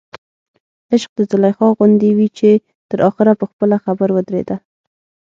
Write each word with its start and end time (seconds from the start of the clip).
عشق 0.93 1.09
د 1.17 1.19
زلیخا 1.31 1.67
غوندې 1.77 2.09
وي 2.17 2.27
چې 2.37 2.49
تر 2.89 2.99
اخره 3.09 3.33
په 3.39 3.45
خپله 3.51 3.75
خبر 3.85 4.09
ودرېده. 4.13 4.55